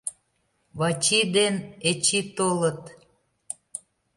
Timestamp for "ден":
1.35-1.55